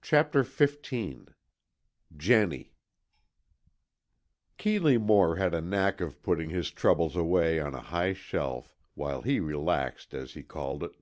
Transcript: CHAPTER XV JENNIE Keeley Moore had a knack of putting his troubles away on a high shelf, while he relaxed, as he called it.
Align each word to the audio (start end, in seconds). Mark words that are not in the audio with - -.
CHAPTER 0.00 0.44
XV 0.44 1.34
JENNIE 2.16 2.72
Keeley 4.56 4.96
Moore 4.96 5.36
had 5.36 5.52
a 5.52 5.60
knack 5.60 6.00
of 6.00 6.22
putting 6.22 6.48
his 6.48 6.70
troubles 6.70 7.16
away 7.16 7.60
on 7.60 7.74
a 7.74 7.82
high 7.82 8.14
shelf, 8.14 8.74
while 8.94 9.20
he 9.20 9.40
relaxed, 9.40 10.14
as 10.14 10.32
he 10.32 10.42
called 10.42 10.82
it. 10.82 10.92